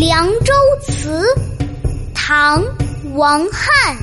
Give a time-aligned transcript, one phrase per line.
[0.02, 1.22] 《凉州词》
[2.14, 2.64] 唐·
[3.16, 3.98] 王翰，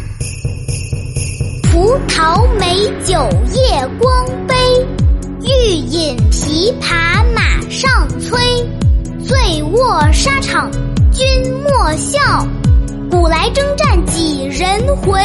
[1.64, 3.16] 葡萄美酒
[3.56, 4.56] 夜光杯，
[5.42, 8.40] 欲饮琵琶马上催。
[9.26, 10.70] 醉卧沙场
[11.12, 11.26] 君
[11.64, 12.48] 莫笑，
[13.10, 15.20] 古来征战几人回？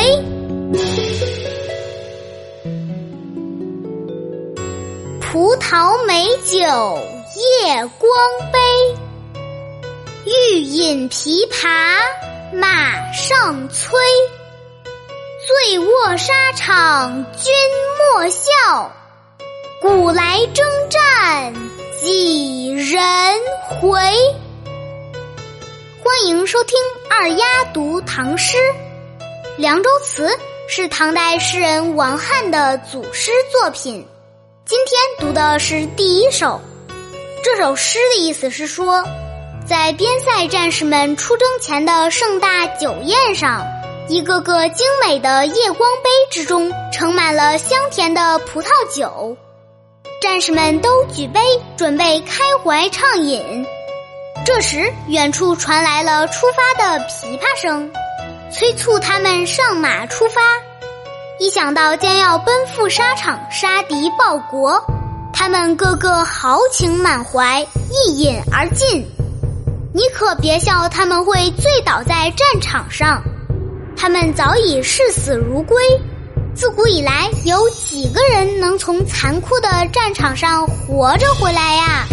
[5.21, 8.11] 葡萄美酒夜光
[8.51, 8.62] 杯。
[10.52, 11.98] 欲饮琵琶
[12.52, 13.98] 马上催，
[15.47, 17.51] 醉卧沙场君
[17.97, 18.93] 莫笑，
[19.80, 21.55] 古来征战
[21.98, 23.01] 几人
[23.66, 23.99] 回？
[26.04, 28.59] 欢迎收听二丫读唐诗，
[29.57, 30.29] 《凉州词》
[30.68, 34.07] 是唐代诗人王翰的祖诗作品。
[34.66, 36.60] 今天读的是第一首，
[37.43, 39.02] 这首诗的意思是说。
[39.66, 43.65] 在边塞战士们出征前的盛大酒宴上，
[44.09, 49.37] 一个个精美的夜光杯之中盛满了香甜的葡萄酒，
[50.21, 51.40] 战士们都举杯
[51.77, 53.65] 准备开怀畅饮。
[54.45, 57.90] 这时，远处传来了出发的琵琶声，
[58.51, 60.40] 催促他们上马出发。
[61.38, 64.84] 一想到将要奔赴沙场杀敌报国，
[65.33, 69.09] 他们个个豪情满怀，一饮而尽。
[69.94, 73.22] 你可别笑他们会醉倒在战场上，
[73.94, 75.76] 他们早已视死如归。
[76.54, 82.06] 自古以来，有几个人能从残酷的战场上活着回来呀？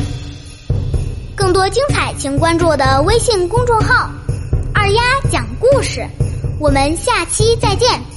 [1.38, 4.09] 更多精彩，请关注我的微信公众号
[4.75, 6.05] “二丫讲故事”。
[6.59, 8.08] 我们下期再见。